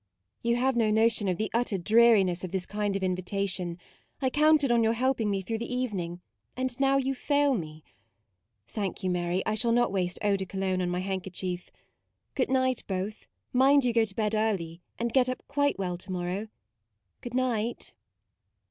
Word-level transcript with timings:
u 0.41 0.49
You 0.49 0.55
have 0.55 0.75
no 0.75 0.89
notion 0.89 1.27
of 1.27 1.37
the 1.37 1.51
utter 1.53 1.77
dreariness 1.77 2.43
of 2.43 2.51
this 2.51 2.65
kind 2.65 2.95
of 2.95 3.03
invitation: 3.03 3.77
I 4.19 4.31
counted 4.31 4.71
on 4.71 4.81
your 4.81 4.93
helping 4.93 5.29
me 5.29 5.43
through 5.43 5.59
the 5.59 5.71
evening, 5.71 6.21
and 6.57 6.75
now 6.79 6.97
you 6.97 7.13
fail 7.13 7.53
me. 7.53 7.83
Thank 8.67 9.03
you, 9.03 9.11
Mary; 9.11 9.43
I 9.45 9.53
shall 9.53 9.71
not 9.71 9.91
waste 9.91 10.17
eau 10.23 10.37
de 10.37 10.47
Cologne 10.47 10.81
on 10.81 10.89
my 10.89 11.01
handkerchief. 11.01 11.65
MAUDE 11.65 12.01
53 12.33 12.33
Good 12.33 12.49
night, 12.51 12.83
both: 12.87 13.27
mind 13.53 13.85
you 13.85 13.93
go 13.93 14.03
to 14.05 14.15
bed 14.15 14.33
early, 14.33 14.81
and 14.97 15.13
get 15.13 15.29
up 15.29 15.43
quite 15.47 15.77
well, 15.77 15.99
to 15.99 16.11
morrow. 16.11 16.47
Good 17.21 17.35
night." 17.35 17.93